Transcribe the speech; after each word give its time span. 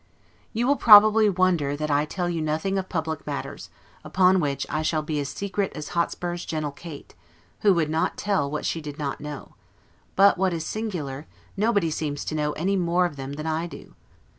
You 0.51 0.65
will 0.65 0.77
probably 0.77 1.29
wonder 1.29 1.77
that 1.77 1.91
I 1.91 2.05
tell 2.05 2.27
you 2.27 2.41
nothing 2.41 2.79
of 2.79 2.89
public 2.89 3.27
matters; 3.27 3.69
upon 4.03 4.39
which 4.39 4.65
I 4.67 4.81
shall 4.81 5.03
be 5.03 5.19
as 5.19 5.29
secret 5.29 5.71
as 5.75 5.89
Hotspur's 5.89 6.43
gentle 6.43 6.71
Kate, 6.71 7.13
who 7.59 7.71
would 7.75 7.91
not 7.91 8.17
tell 8.17 8.49
what 8.49 8.65
she 8.65 8.81
did 8.81 8.97
not 8.97 9.21
know; 9.21 9.53
but 10.15 10.39
what 10.39 10.53
is 10.53 10.65
singular, 10.65 11.27
nobody 11.55 11.91
seems 11.91 12.25
to 12.25 12.33
know 12.33 12.53
any 12.53 12.75
more 12.75 13.05
of 13.05 13.15
them 13.15 13.33
than 13.33 13.45
I 13.45 13.67
do. 13.67 13.93